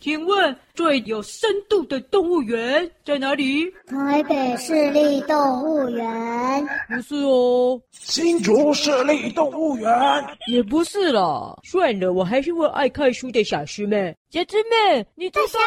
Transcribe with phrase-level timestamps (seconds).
[0.00, 3.70] 请问最有深度的动物园在哪里？
[3.86, 6.66] 台北市立动物园。
[6.88, 7.78] 不是哦。
[7.92, 9.90] 新竹市立动物园。
[10.46, 11.54] 也不是啦。
[11.64, 14.16] 算了，我还是问爱看书的小师妹。
[14.30, 15.40] 小狮妹，你走。
[15.52, 15.58] 走，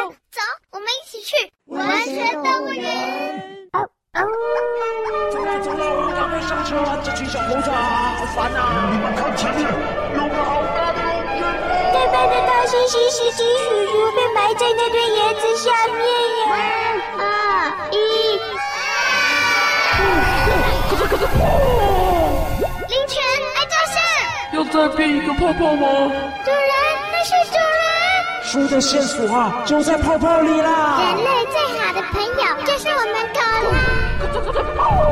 [0.72, 3.70] 我们一起去文学动物园。
[5.32, 6.76] 走了走了，我赶快上车！
[7.04, 8.90] 这群小猴子啊，好烦啊！
[8.94, 10.03] 你们看前面！
[11.94, 16.02] 对面的大猩猩石井叔叔被埋在那堆叶子下面
[16.40, 16.44] 呀！
[17.20, 17.22] 二
[17.91, 17.95] 一，
[20.90, 21.48] 可是可是，哦！
[22.90, 23.21] 林泉，
[23.55, 23.95] 爱照相！
[24.54, 25.85] 要再变一个泡泡吗？
[26.44, 26.73] 主人，
[27.12, 27.73] 那是主人！
[28.53, 31.02] 书的线索啊，就在泡泡里啦！
[31.02, 33.39] 人类最好的朋友就是我们狗
[33.71, 33.76] 啦！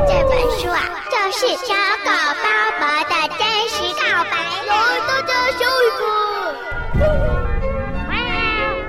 [0.06, 0.78] 这本书啊，
[1.10, 1.74] 就是小
[2.04, 2.10] 狗
[2.40, 4.38] 巴伯的真实告白。
[4.68, 4.72] 来，
[5.08, 6.02] 大家笑一个。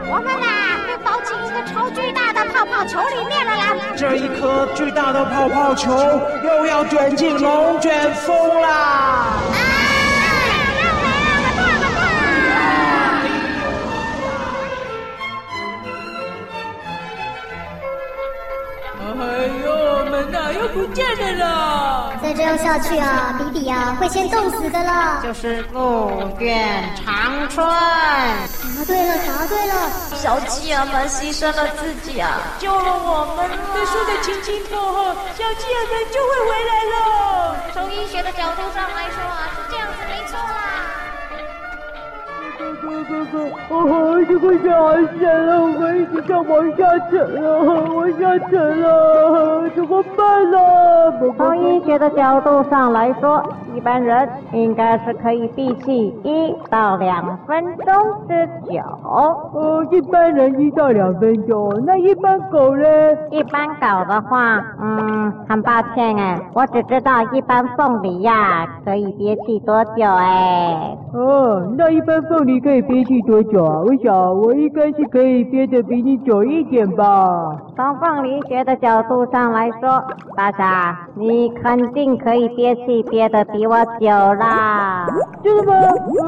[0.06, 0.46] 我们呐，
[0.86, 3.74] 被包进一个超巨大的泡泡球里面了啦！
[3.98, 5.90] 这一颗巨大的泡泡球
[6.44, 8.70] 又要卷进龙卷风啦！
[8.70, 9.63] 啊
[20.54, 22.14] 又不见了啦！
[22.22, 25.20] 再这样下去啊，比比啊会先冻死的啦。
[25.24, 27.66] 就是路远长春。
[27.66, 29.74] 答对了，答对了！
[30.16, 33.50] 小企鹅们牺牲了自己啊，救了我们。
[33.74, 37.56] 再说的轻轻过后，小企鹅们就会回来了。
[37.74, 39.50] 从医学的角度上来说啊，
[43.10, 44.70] 哥哥，我好这个下
[45.18, 47.64] 线了，我们一起上往下沉了，
[47.94, 50.58] 我下沉了，怎么办呢？
[51.38, 53.44] 从医学的角度上来说，
[53.76, 58.82] 一般人应该是可以闭气一到两分钟之久。
[59.54, 62.84] 呃，一般人一到两分钟，那一般狗呢？
[63.32, 70.98] 一般狗的话，嗯，很抱歉哎，我只知道一般凤梨呀可以憋气多久哎。
[71.14, 73.80] 哦，那一般凤梨可以憋气多久啊？
[73.80, 77.56] 我想我应该是可以憋得比你久一点吧。
[77.76, 80.04] 从凤梨学的角度上来说，
[80.36, 85.08] 大侠，你肯定可以憋气憋得比我久啦。
[85.44, 85.74] 真的吗？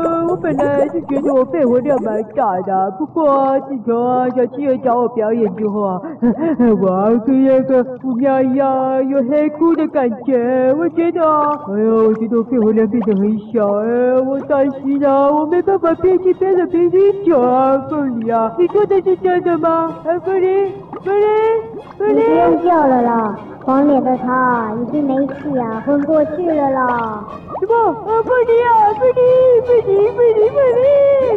[0.03, 6.01] 呃，我本来是觉得我肺活量蛮大的，不过自从小企鹅找我表演之后啊，
[6.81, 10.73] 我跟那个姑娘一样有黑哭的感觉。
[10.77, 19.93] 我觉得，哎呀，我觉得我肺活量变得很小，哎，我担心啊，我没办法憋气憋得比你久啊，凤梨啊，你说的是真的吗？
[20.05, 20.71] 哎，凤梨。
[21.05, 27.23] 你不用叫了啦，黄脸的他已经没气啊，昏过去了啦。
[27.59, 27.73] 什么？
[27.75, 29.21] 啊，凤梨啊，贝尼，
[29.67, 30.79] 贝尼，贝尼，贝尼，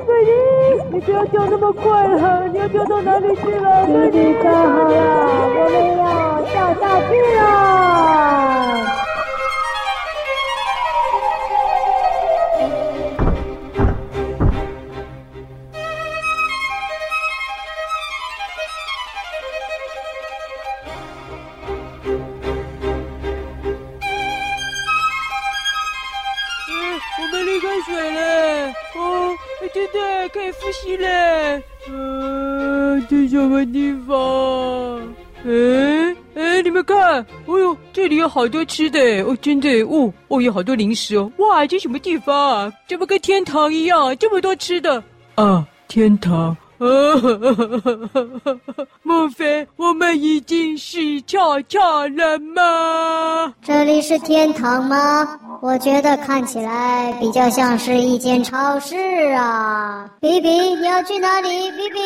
[0.06, 0.30] 贝尼，
[0.92, 3.86] 你不要叫那么快了，你要叫到哪里去了？
[3.86, 4.54] 飞机坐好
[4.88, 4.94] 了，
[5.54, 6.02] 我们要
[6.52, 7.38] 掉下去了。
[31.90, 35.00] 呃，这什么地方？
[35.44, 42.72] 哎哎，你们看，哦哟，这里有好多吃的哦，真的哦，哦，有好多零食哦，哇，这什么地方啊？
[42.88, 45.02] 怎么跟天堂一样，这么多吃的
[45.36, 45.66] 啊？
[45.86, 46.56] 天堂。
[46.80, 48.60] 呃，
[49.02, 53.52] 莫非我们已经是跳跳了吗？
[53.62, 55.26] 这里是天堂吗？
[55.60, 58.96] 我觉得看起来比较像是一间超市
[59.34, 60.08] 啊。
[60.20, 61.70] 比比，你要去哪里？
[61.72, 61.98] 比比。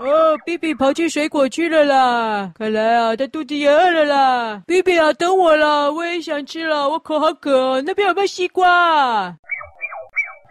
[0.00, 2.50] 哦，比比跑去水果区了啦。
[2.58, 4.60] 看来啊，他肚子也饿了啦。
[4.66, 7.80] 比比啊，等我啦，我也想吃了，我口好渴。
[7.82, 9.34] 那边有没有西瓜？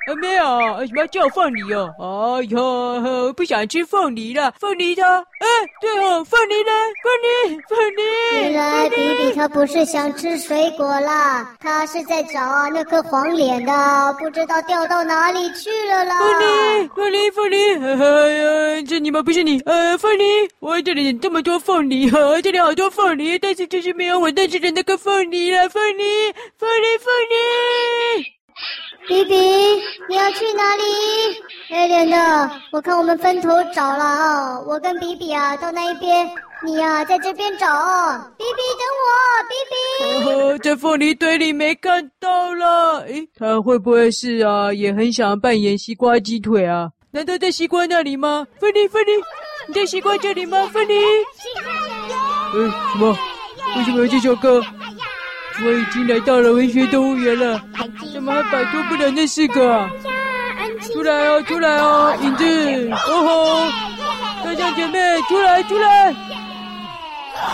[0.06, 1.90] 啊，没有，为什么叫我凤梨哦？
[1.98, 4.54] 哎呦，我不想吃凤梨了。
[4.60, 5.48] 凤梨它，哎，
[5.80, 6.72] 对哦，凤梨呢？
[7.02, 8.52] 凤梨，凤梨。
[8.52, 12.40] 原来比比他不是想吃水果啦，他是在找
[12.74, 16.20] 那颗黄脸的，不知道掉到哪里去了啦。
[16.20, 17.58] 凤梨，凤梨，凤梨，
[18.04, 20.26] 哎呀，这你们不是你，呃，凤梨，
[20.60, 25.70] 我这里这么多凤梨，呃，这里好多凤梨，但是就是没有我认识的那个凤梨了。
[25.70, 26.04] 凤梨，
[26.58, 28.43] 凤梨，凤梨。
[29.08, 29.36] 比比，
[30.08, 30.84] 你要去哪里？
[31.70, 34.60] 黑脸的，我看我们分头找了啊！
[34.62, 36.30] 我跟比比啊，到那一边，
[36.64, 37.68] 你呀、啊，在这边找。
[38.38, 39.14] 比比，等我，
[39.50, 40.30] 比比。
[40.30, 43.02] 哦，在凤梨堆里没看到了。
[43.02, 44.72] 诶，他会不会是啊？
[44.74, 46.90] 也很想扮演西瓜鸡腿啊？
[47.12, 48.48] 难道在西瓜那里吗？
[48.60, 49.12] 凤梨，凤梨，
[49.68, 50.70] 你在西瓜这里吗？
[50.72, 50.94] 芬妮？
[52.54, 53.18] 呃，什么？
[53.76, 54.64] 为什么有这首歌？
[55.62, 57.62] 我已经来到了文学动物园了，
[58.14, 59.90] 怎么还摆脱不了那四个啊？
[60.92, 62.96] 出来哦，出来哦，影子，哦
[63.26, 66.12] 吼，大象姐妹出来，出来。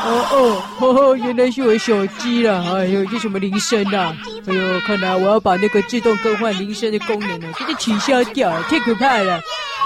[0.05, 2.63] 哦哦，吼吼，原来是我手机了。
[2.75, 4.15] 哎呦，这什么铃声啊？
[4.47, 9.39] 哎呦，看来我要把那个自动更换铃声的功能呢，给它取消掉，太可怕了。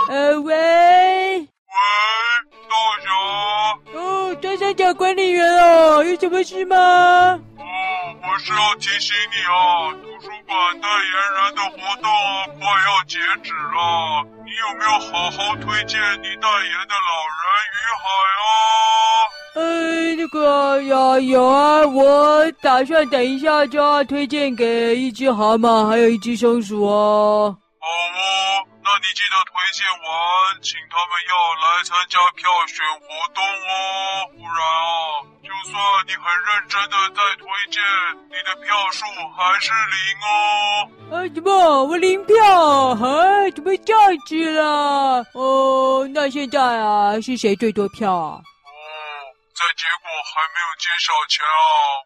[0.09, 0.53] 呃，喂。
[0.55, 1.47] 喂，
[2.69, 3.99] 大侠。
[3.99, 7.39] 哦，穿山甲管理员哦，有什么事吗？
[8.45, 14.21] 是要提醒你啊，图书馆代言人的活动啊，快要截止了。
[14.43, 17.41] 你有没有好好推荐你代言的老人
[17.71, 18.05] 与海
[18.43, 18.45] 啊？
[19.55, 27.55] 呃，那个有有啊，我打算等一下就要推荐给一只蛤蟆，还有一只松鼠哦。
[27.79, 35.32] 好哦，那你记得推荐完，请他们要来参加票选活动哦，不然啊，就
[35.63, 35.73] 算
[36.05, 37.81] 你很认真的在推荐，
[38.29, 39.05] 你的票数
[39.35, 40.29] 还是零哦。
[41.11, 42.35] 啊，怎么我零票？
[42.95, 45.25] 啊，怎么这样子了？
[45.33, 48.41] 哦，那现在啊，是谁最多票啊？
[49.55, 51.55] 在结果还没有揭晓前啊，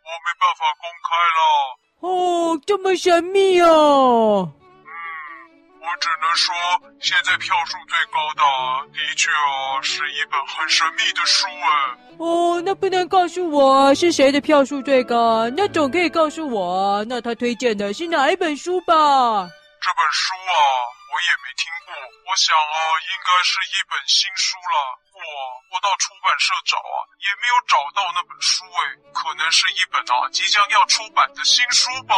[0.04, 1.40] 我没办法公开了。
[2.02, 4.52] 哦，这么神秘哦。
[5.88, 6.54] 嗯，我只能说，
[7.00, 8.44] 现在票数最高的，
[8.92, 11.98] 的确啊，是一本很神秘的书哎。
[12.20, 18.94] 哦，那不能告诉我是谁的票数最高，那总可以告诉我，那他推荐的是哪一本书吧？
[19.80, 20.60] 这本书啊，
[21.08, 21.96] 我也没听过。
[22.28, 25.00] 我想啊，应该是一本新书了。
[25.28, 28.80] 我我到出版社找啊，也没有找到那本书哎，
[29.14, 32.16] 可能是一本啊即将要出版的新书吧。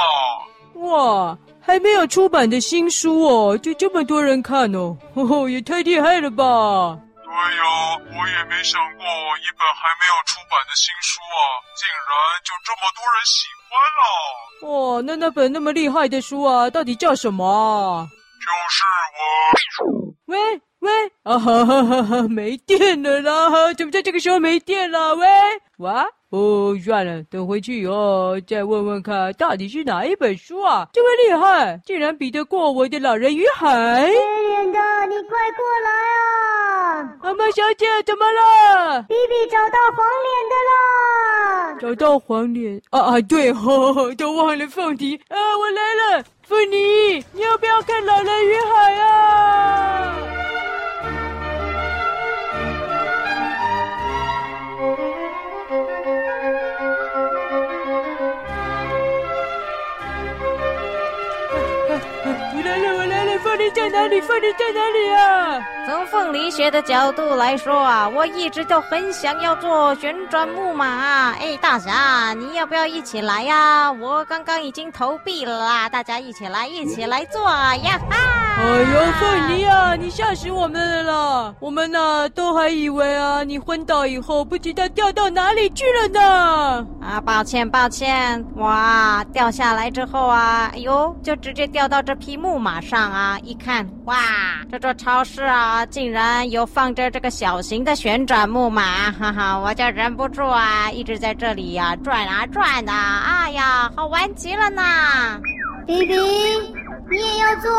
[0.76, 6.98] 哇，还没有出版的新书哦，就这么多人看哦，呵呵，也太厉害了吧！
[7.26, 7.64] 对呀，
[7.98, 11.42] 我也没想过一本还没有出版的新书啊，
[11.76, 12.08] 竟然
[12.46, 14.02] 就这么多人喜欢了。
[14.96, 18.08] 哇，那那本那么厉害的书啊，到底叫什么啊？
[18.40, 18.86] 就是
[19.18, 20.16] 我。
[20.28, 20.62] 喂。
[20.80, 20.90] 喂，
[21.24, 22.22] 啊哈哈哈哈！
[22.30, 23.74] 没电了啦！
[23.74, 25.14] 怎么在这个时候没电了？
[25.16, 25.28] 喂，
[25.80, 30.88] 哇，哦，算了，等回去以后再问问看，到底是哪一本书啊？
[30.94, 33.68] 这么厉害，竟然比得过我的《老人与海》。
[34.06, 34.08] 黑
[34.48, 34.80] 脸的，
[35.10, 37.18] 你快过来啊！
[37.22, 39.02] 蛤蟆小姐，怎么了？
[39.04, 41.78] 比比找到黄脸的啦！
[41.82, 43.22] 找到黄脸啊啊！
[43.22, 45.36] 对，呵呵，都忘了凤迪啊！
[45.60, 50.16] 我来了，凤梨，你要不要看《老人与海》啊？
[63.72, 64.22] 在哪里？
[64.22, 65.60] 凤梨在哪里啊？
[65.88, 71.32] 从凤梨学的角度来说啊，我一直都很想要做旋转木马。
[71.40, 73.92] 哎，大侠，你要不要一起来呀？
[73.92, 78.00] 我刚刚已经投币了啦，大家一起来，一起来做呀！
[78.10, 78.39] 哈！
[78.62, 81.56] 哎呦，凤梨啊，你吓死我们了啦！
[81.62, 86.88] 我们呢，都还以为啊，你昏倒以后不知道掉到哪里去了呢。
[87.02, 88.46] 啊，抱歉，抱歉。
[88.56, 93.40] 哇，掉下来之后啊，哎呦，就直接掉到这匹木马上啊！
[93.44, 94.18] 一看，哇，
[94.70, 104.84] 这座超市啊，竟然有放着这个小型的旋转木马，哈哈，我就忍不住啊，一直在这里呀、啊、转啊转的、啊，哎呀，好玩极了呢！
[105.88, 106.14] 比比，
[107.10, 107.72] 你也要做？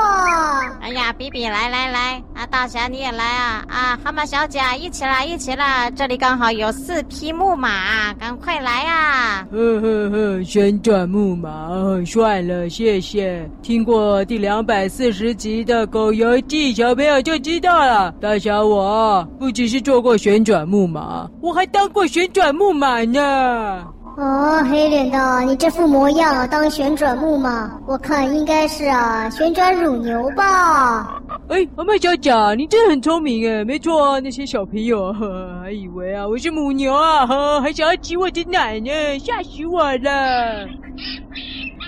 [0.81, 3.65] 哎呀，比比，来来来，啊，大侠你也来啊！
[3.69, 9.47] 啊，蛤蟆小姐一起来，一起来，这里刚好有四匹木马，赶快来啊！
[9.53, 13.49] 呵呵呵，旋转木马，很帅了，谢谢。
[13.63, 18.13] 听过第两百四十集的《狗游记》，小朋友就知道了。
[18.21, 23.87] 大侠我不只是坐过旋转木马，我还当过旋转木马呢。
[24.17, 31.21] 哦，黑脸的，你这副模样当旋转木马，我看应该是啊旋转乳牛吧？
[31.49, 40.67] 哎，阿麦小姐，你真的很聪明哎，没错啊，那些小朋友呵还以为啊我是母牛啊，呵还想要挤我的奶呢，吓死我了。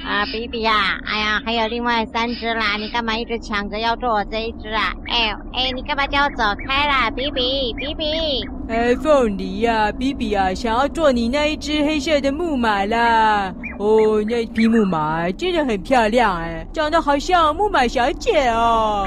[0.05, 4.93] 啊，比比呀，哎呀，还有另外三只啦，你干嘛一直抢着要做我这一只啊？
[5.07, 7.11] 哎呦，哎，你干嘛叫我走开啦？
[7.11, 8.05] 比比，比比，
[8.69, 13.55] 哎，凤梨呀、比比啊，想要做你那一只黑色的木马啦。
[13.79, 19.07] 哦，那匹木马真的很漂亮哎，长得好像木马小姐哦。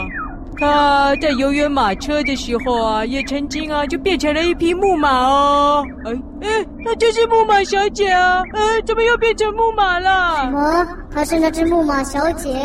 [0.58, 5.86] 他在游园马车的时候啊，也曾经啊就变成了一匹木马哦。
[6.06, 8.44] 哎哎，那就是木马小姐啊！
[8.54, 10.44] 哎，怎么又变成木马了？
[10.44, 10.88] 什么？
[11.14, 12.60] 她是那只木马小姐，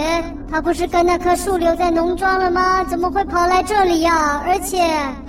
[0.51, 2.83] 她不是跟那棵树留在农庄了吗？
[2.85, 4.43] 怎么会跑来这里呀？
[4.47, 4.83] 而且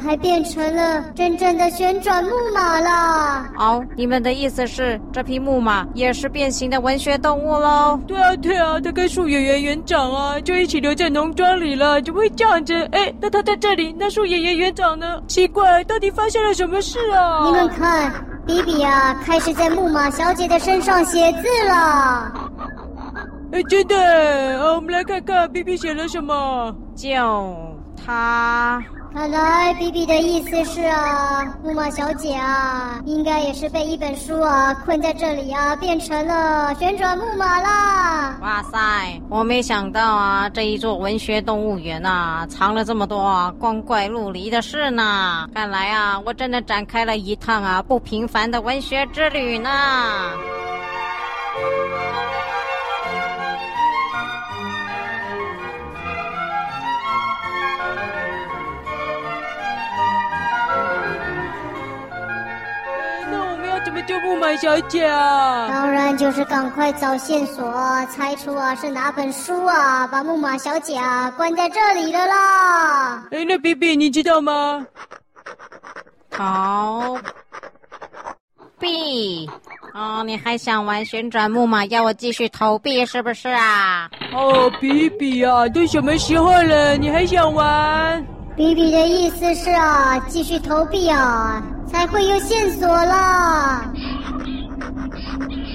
[0.03, 3.45] 还变成了真正的旋转木马了。
[3.57, 8.00] 哦，你们的意思是这匹木马也是变形的文学动物喽？
[8.07, 12.74] 对啊，对啊，它跟树爷爷园长啊就一起留在农庄里了，怎么会这样子？
[12.91, 15.21] 哎，那它在这里，那树爷爷园长呢？
[15.27, 17.45] 奇怪，到底发生了什么事啊？
[17.45, 18.12] 你们看，
[18.51, 22.34] 比比啊，开始在木马小姐的身上写字了。
[23.53, 23.96] 哎，真的，
[24.60, 26.75] 啊，我们来看看比比写了什么。
[26.93, 27.55] 叫
[28.05, 38.38] 他，看来比比的意思是啊，木马小姐啊，应该也是被一本书啊困在这里啊，变成了旋转木马啦。
[38.41, 45.48] 哇塞，我没想到啊，这一座文学动物园啊，藏了这么多啊光怪陆离的事呢。
[45.53, 49.70] 看来啊，我真的展开了一趟啊不平凡的文学之旅呢。
[64.31, 65.67] 救木马小姐啊！
[65.67, 67.69] 当然就是赶快找线索，
[68.05, 73.27] 猜出啊是哪本书啊，把木马小姐啊关在这里了啦！
[73.31, 74.88] 哎，那比比你知道吗？
[76.29, 77.17] 逃
[78.79, 79.50] 避？
[79.93, 84.09] 哦，你还想玩旋转木马，要我继续投币是不是啊？
[84.33, 88.25] 哦，比比啊，都什么时候了，你还想玩？
[88.55, 91.61] 比比的意思是啊，继续投币啊。
[91.91, 93.83] 才会有线索了。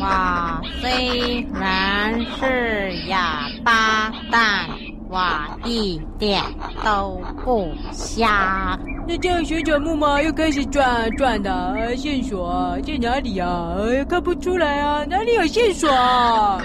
[0.00, 4.66] 哇，虽然是哑巴，但
[5.08, 5.20] 我
[5.64, 6.42] 一点
[6.82, 8.78] 都不瞎。
[9.06, 13.76] 那这样旋转木马又开始转转的，线索在哪里啊？
[14.08, 16.58] 看不出来啊，哪里有线索啊？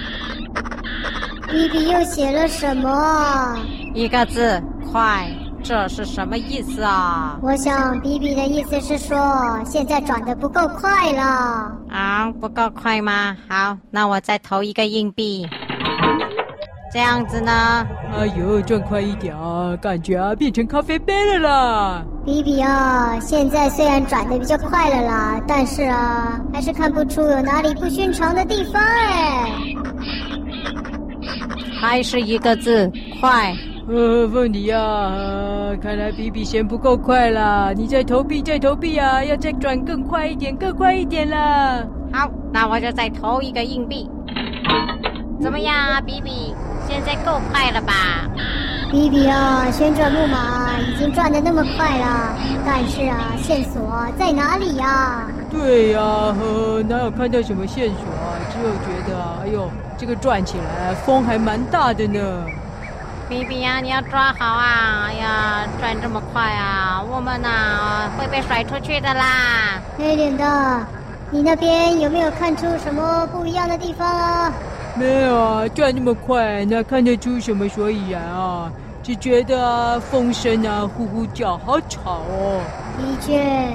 [1.50, 3.58] 比比又写了什么？
[3.94, 5.30] 一个字，快。
[5.64, 7.38] 这是什么意思啊？
[7.42, 9.18] 我想比比的意思是说，
[9.66, 11.72] 现在转的不够快了。
[11.90, 13.36] 啊，不够快吗？
[13.48, 15.48] 好，那我再投一个硬币。
[16.94, 17.88] 这样子呢？
[18.18, 19.74] 哎呦，转快一点啊！
[19.82, 22.04] 感觉啊，变成咖啡杯了啦。
[22.26, 29.50] 比比啊，现在虽然转的比较快了啦，但是啊，还是看不出有哪里不寻常的地方哎。
[31.80, 32.92] 还是一个字，
[33.22, 33.56] 快。
[33.94, 41.84] 呃，凤梨呀，呃，看来比比嫌不够快啦，你再投币，再投币啊，要再转更快一点，更快一点啦。
[42.14, 44.10] 好，那我就再投一个硬币。
[45.42, 46.56] 怎么样啊，比比？
[46.88, 47.94] 现在够快了吧？
[48.90, 52.34] 比比啊，旋转木马已经转的那么快了，
[52.66, 55.28] 但是啊，线索在哪里呀？
[55.52, 58.40] 对呀，呵，哪有看到什么线索啊？
[58.54, 62.46] 只有觉得，哎呦，这个转起来风还蛮大的呢。
[63.32, 65.06] 比比呀，你要抓好啊！
[65.08, 69.80] 哎呀，转这么快啊，我们呐、啊、会被甩出去的啦！
[69.98, 70.86] 黑脸的，
[71.30, 74.52] 你那边有没有看出什么不一样的地方啊？
[74.96, 78.70] 没有啊，转那么快，哪看得出什么所以然啊？
[79.02, 82.60] 只觉得风声啊呼呼叫，好吵哦。
[82.98, 83.72] 的确，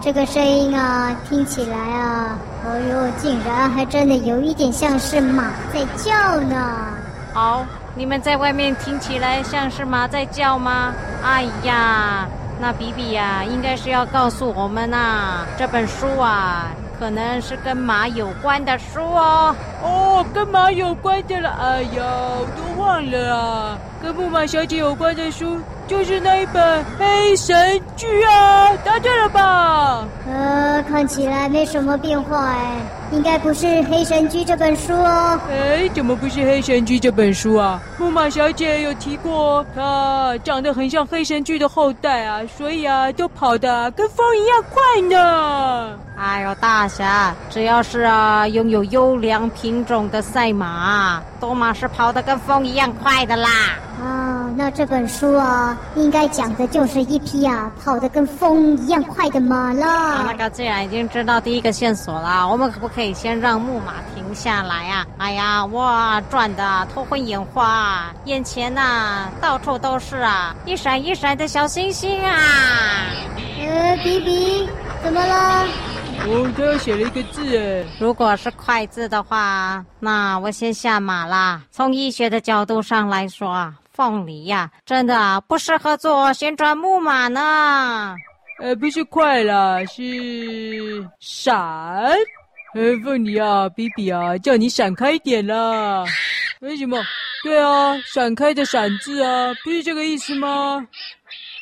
[0.00, 6.56] 这个声音啊，听起来啊，哦呦，竟然还真的有一点像是马在叫呢。
[7.34, 7.62] 好。
[7.98, 10.92] 你们在外面听起来像是马在叫吗？
[11.24, 12.28] 哎呀，
[12.60, 16.66] 那比比呀，应该是要告诉我们呐、这本书啊，
[17.00, 19.56] 可能是跟马有关的书哦。
[19.82, 21.48] 哦，跟马有关的了。
[21.58, 25.58] 哎呀，我都忘了啊，跟木马小姐有关的书。
[25.86, 30.04] 就是那一本《黑神剧》啊，答对了吧？
[30.28, 32.76] 呃，看起来没什么变化哎，
[33.12, 35.40] 应该不是《黑神剧》这本书哦。
[35.48, 37.80] 哎，怎么不是《黑神剧》这本书啊？
[37.98, 45.98] 木马小姐有提过，她长得很像黑神剧的后代啊，所以啊，都跑得跟风一样快呢。
[46.18, 53.48] 哎呦，大侠，只要是啊拥有优良品种的赛马，都马是跑得跟风一样快的啦。
[54.02, 54.25] 啊，
[54.58, 59.86] 那这本书啊，应该讲的就是一匹啊跑得跟风一样快的马了。
[59.86, 65.06] 啊，那个既然已经知道第一个线索了，我们可不可以先让木马停下来啊？
[65.18, 72.34] 哎呀，哇，转的头昏眼花，眼前呐、啊、到处都是啊一闪一闪的小星星啊！
[73.60, 74.66] 呃，比比，
[75.04, 75.66] 怎么了？
[76.28, 77.84] 我，他又写了一个字哎。
[78.00, 81.60] 如果是快字的话，那我先下马啦。
[81.70, 88.14] 从医学的角度上来说，凤梨呀，真的不适合做旋转木马呢。
[88.60, 91.46] 呃，不是快了，是闪。
[92.74, 96.04] 呃，凤梨啊，比比啊，叫你闪开一点啦！
[96.60, 97.02] 为什么？
[97.42, 100.86] 对啊，闪开的闪字啊，不是这个意思吗？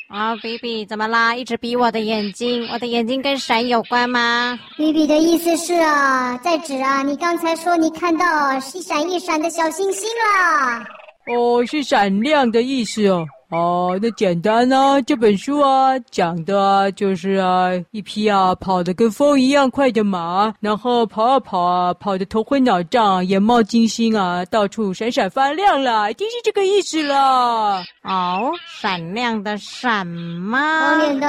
[0.08, 1.34] 啊，比比，怎么啦？
[1.36, 4.58] 一直比我的眼睛，我的眼睛跟闪有关吗？
[4.76, 10.84] 比比的意思是啊，在指啊，你刚才说你看到一闪一闪的小星星啦。
[11.26, 13.26] 哦，是闪亮的意思哦。
[13.50, 15.00] 哦，那简单呢、啊？
[15.02, 27.84] 这本书啊，讲的啊，就是啊，一匹啊跑得跟风一样快的马，然后跑啊跑啊，跑得头昏脑胀，眼冒金星啊，到处闪闪发亮啦，一定是这个意思啦。
[28.02, 28.50] 哦，
[28.80, 30.58] 闪亮的闪吗？
[30.80, 31.28] 黄脸的，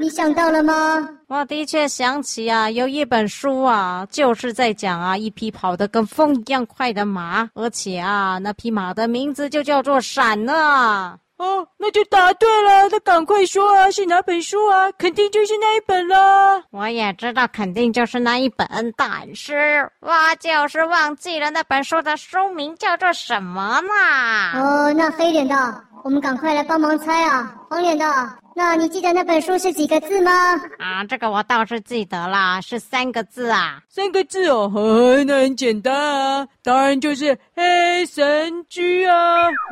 [0.00, 1.06] 你想到了吗？
[1.28, 11.18] 我的确想起啊，有一本书啊，就是在讲啊，一匹跑得跟风一样快的马，而且啊，那匹马的名字就叫做闪呢。
[11.36, 12.88] 哦，那就答对了。
[12.90, 14.90] 那赶快说啊，是哪本书啊？
[14.92, 16.62] 肯定就是那一本了。
[16.70, 18.66] 我也知道，肯定就是那一本，
[18.96, 24.58] 但是我就是忘记了那本书的书名叫做什么嘛。
[24.58, 27.54] 哦，那黑脸的，我们赶快来帮忙猜啊。
[27.70, 28.04] 黄脸的。
[28.56, 30.30] 那你记得那本书是几个字吗？
[30.80, 33.80] 啊，这个我倒是记得啦，是三个字啊。
[33.88, 39.14] 三个字哦，呵，那很简单啊，当然就是黑神驹啊。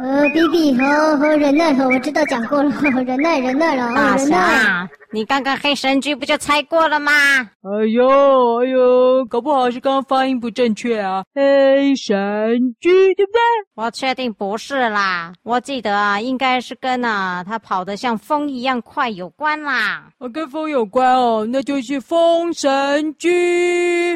[0.00, 2.70] 呃，比比和和忍耐，我知道讲过了，
[3.04, 4.88] 忍耐忍耐了啊，忍耐。
[5.10, 7.10] 你刚刚黑神驹不就猜过了吗？
[7.12, 8.06] 哎呦
[8.62, 11.24] 哎呦，搞不好是刚刚发音不正确啊。
[11.34, 12.16] 黑神
[12.80, 13.40] 驹对不对？
[13.74, 20.04] 我确定不是啦，我记得啊，应该是跟啊他跑得像风一样快有关啦。
[20.18, 24.14] 啊，跟风有关哦，那就是风神居。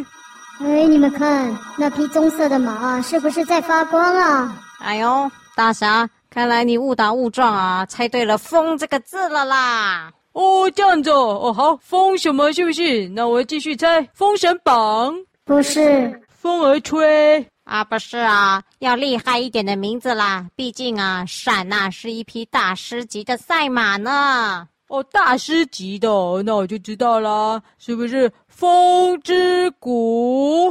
[0.61, 4.63] 哎，你们看那匹棕色的马是不是在发光啊？
[4.79, 10.13] 哎呦，大侠，看来你误打误撞啊，猜对了“风”这个字了啦。
[10.35, 13.09] 哦，这样子哦，哦好，风什么是不是？
[13.09, 15.15] 那我继续猜，封神榜
[15.45, 20.47] 不是，风儿吹啊，不是啊，要厉害一点的名字啦。
[20.55, 24.69] 毕竟啊，闪呐是一匹大师级的赛马呢。
[24.89, 26.07] 哦，大师级的，
[26.45, 30.69] 那我就知道啦，是不是风之谷？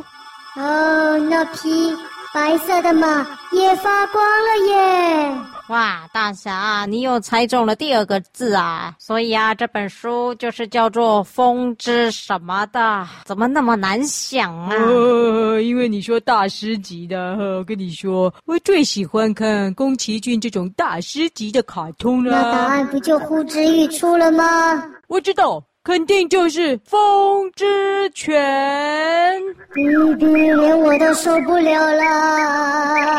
[0.56, 1.92] 哦，那匹
[2.36, 5.42] 白色的马也发光了耶。
[5.70, 8.94] 哇，大侠，你又猜中了第二个字啊！
[9.00, 14.76] 所以啊，这本书就是叫做《风之什么》的，怎么那么难想啊？
[14.76, 22.32] 呃，因为你说大师级的，我跟你说，我最喜欢看宫崎骏这种大师级的卡通了。
[22.32, 24.84] 那答案不就呼之欲出了吗？
[25.08, 25.64] 我知道。
[25.84, 29.42] 肯定就是风之泉，
[29.74, 29.82] 比
[30.20, 32.04] 比连我都受不了了。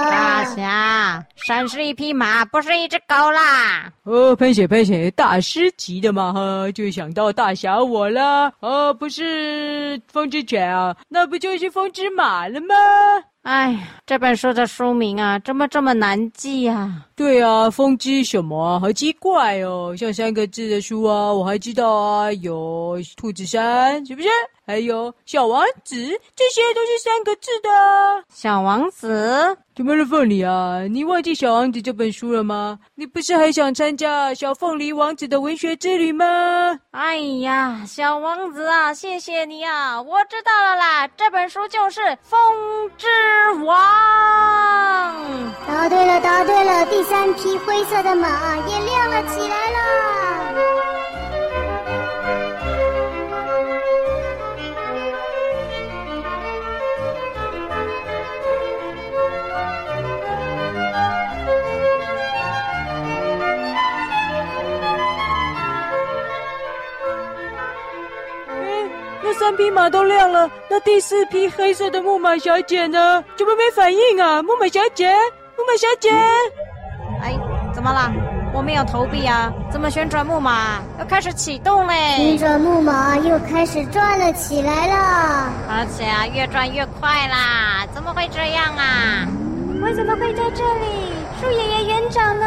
[0.08, 3.92] 大侠，山是一匹马，不是一只狗啦。
[4.04, 8.52] 哦，喷血喷血，大师级的嘛哈，就想到大侠我了。
[8.60, 12.76] 哦，不是风之泉啊，那不就是风之马了吗？
[13.42, 13.76] 哎，
[14.06, 17.08] 这本书的书名啊，怎么这么难记啊？
[17.16, 18.78] 对啊，风之什么？
[18.78, 24.28] 好奇怪哦，像三个字的书啊，我还知道啊，有兔子山，是不是？
[24.64, 25.96] 还有小王子，
[26.36, 27.68] 这些都是三个字的。
[28.32, 29.56] 小王子？
[29.74, 30.82] 怎么了，凤梨啊？
[30.82, 32.78] 你忘记小王子这本书了吗？
[32.94, 36.78] 你不是还想参加小凤梨王子的文学之旅吗？
[36.90, 40.00] 哎呀，小王子啊，谢谢你啊！
[40.00, 42.38] 我知道了啦，这本书就是《风
[42.98, 43.08] 之
[43.64, 43.76] 王》。
[45.66, 50.11] 答对了，答对了，第三匹灰色的马也亮了起来了。
[69.52, 73.22] 三匹马都亮了，那第四匹黑色的木马小姐呢？
[73.36, 74.42] 怎么没反应啊？
[74.42, 75.12] 木马小姐，
[75.58, 76.10] 木马小姐，
[77.20, 77.38] 哎，
[77.74, 78.10] 怎么了？
[78.54, 82.16] 我没有投币啊，怎么旋转木马要开始启动嘞？
[82.16, 87.86] 旋转木马又开始转了起来了，而且啊，越转越快啦！
[87.92, 89.28] 怎么会这样啊？
[89.84, 91.12] 我怎么会在这里？
[91.38, 92.46] 树爷爷园长呢？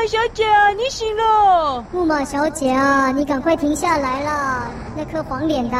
[0.00, 1.84] 马小姐啊，你醒了！
[1.92, 4.66] 木马小姐啊，你赶快停下来了！
[4.96, 5.76] 那颗黄脸的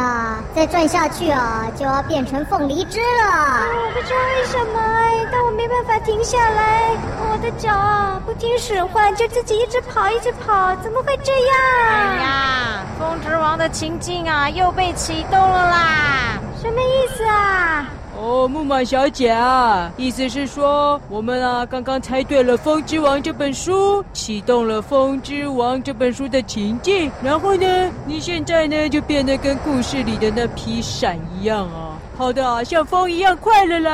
[0.53, 3.65] 再转下去啊，就要变成凤梨汁了。
[3.83, 6.91] 我不知道为什么哎，但我没办法停下来。
[7.31, 11.57] 我的脚啊，不听使唤，就自己一直跑，一直跑，怎么会这样？
[11.89, 16.39] 哎呀，风之王的情境啊，又被启动了啦！
[16.61, 17.87] 什么意思啊？
[18.21, 31.97] 哦，木马小姐啊，意思是说我们啊刚刚猜对了《风之王》这本书，启动了《风之王》这本书的情境，然后呢，你现在呢就变得跟故事里的那匹闪一样啊。
[32.15, 33.91] 跑得像风一样快了啦！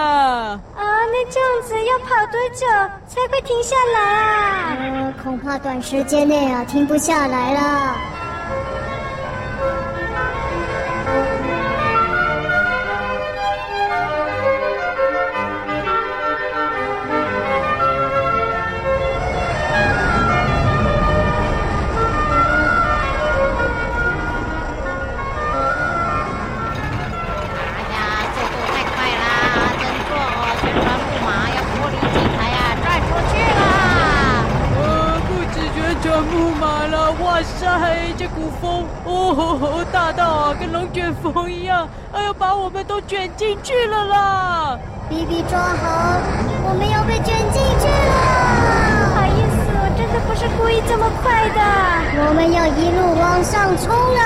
[0.75, 2.67] 啊，那这样子要跑多久
[3.07, 4.77] 才会停下来啊？
[4.77, 7.95] 呃，恐怕短时间内啊，停不下来了。
[37.37, 37.69] 哇塞，
[38.17, 44.79] 这股风哦，大到啊，跟龙卷风一样，哎呦，把我们都卷进去了啦！
[45.07, 46.17] 比比抓好，
[46.67, 49.13] 我们要被卷进去了！
[49.13, 51.61] 不好意思，我真的不是故意这么快的。
[52.25, 54.19] 我们要一路往上冲了！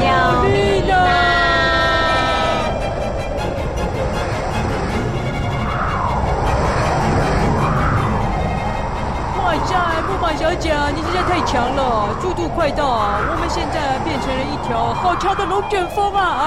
[0.00, 0.04] 救
[0.48, 0.96] 命啊！
[10.36, 13.20] 小姐，你实在太强了，速度快到啊！
[13.30, 16.20] 我们现在变成了一条好强的龙卷风啊！
[16.42, 16.44] 啊！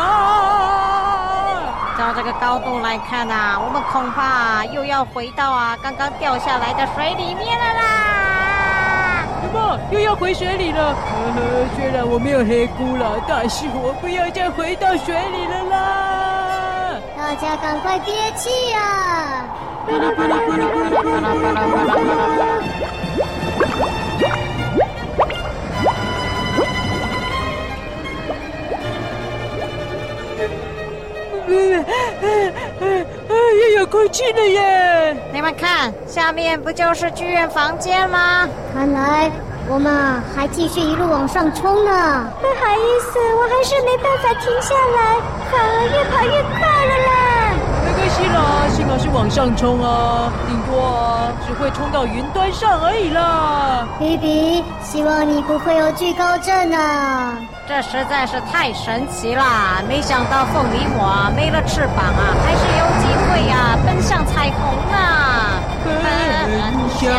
[1.97, 9.23] 照这个高度来看啊，我们恐怕又要回到啊刚刚掉下来的水里面了啦！
[9.41, 9.79] 什么？
[9.89, 10.93] 又要回水里了？
[10.93, 10.97] 呵
[11.33, 11.39] 呵，
[11.75, 15.77] 虽然我没有黑菇了，但是我不要再回到水里了啦！
[17.17, 19.45] 大家赶快憋气啊！
[33.59, 35.17] 又有空气了耶！
[35.33, 38.47] 你们看，下面不就是剧院房间吗？
[38.73, 39.31] 看来
[39.67, 42.31] 我们还继续一路往上冲呢。
[42.41, 45.19] 不好意思，我还是没办法停下来，
[45.51, 47.16] 反而越跑越快了啦。
[48.97, 53.87] 是往上冲啊，顶多啊只会冲到云端上而已啦。
[53.99, 57.37] 比比，希望你不会有惧高症啊。
[57.67, 59.83] 这实在是太神奇啦！
[59.87, 65.61] 没想到凤梨我没了翅膀啊，还是有机会呀，奔向彩虹啊！
[65.83, 65.93] 奔
[66.97, 67.11] 向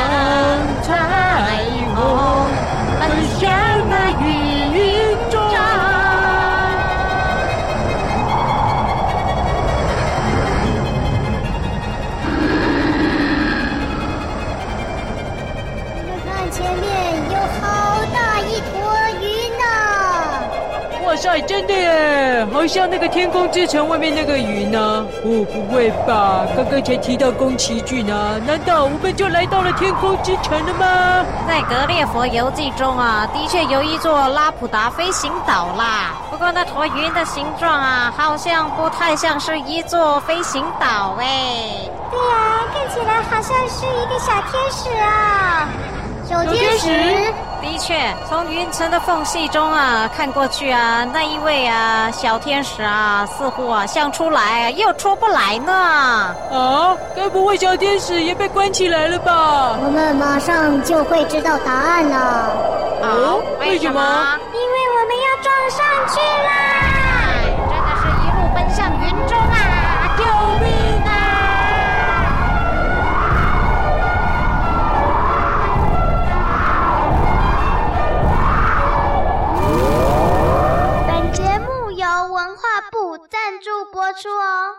[22.68, 25.04] 像那个天空之城外面那个云呢、啊。
[25.24, 26.46] 哦，不会吧？
[26.54, 31.24] 刚刚才提到宫崎骏啊，难道我们就来到了天空之城了吗？
[31.48, 36.12] 在《格列佛游记》中啊，的确有一座拉普达飞行岛啦。
[36.30, 41.88] 不过那坨云的形状啊，好像不太像是一座飞行岛哎。
[42.10, 45.68] 对呀、啊，看起来好像是一个小天使啊。
[46.28, 46.88] 小天使。
[47.60, 55.72] 的确，从云层的缝隙中啊看过去啊，那一位啊小天使啊，似乎啊想出来又出不来呢。
[55.72, 59.76] 啊，该不会小天使也被关起来了吧？
[59.82, 62.16] 我们马上就会知道答案了。
[63.02, 63.08] 啊，
[63.60, 64.00] 为什么？
[64.52, 65.78] 因为我们要撞上
[66.14, 66.77] 去啦！
[84.08, 84.78] 要出哦。